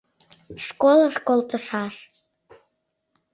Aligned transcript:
Школыш 0.65 1.15
колтышаш! 1.27 1.95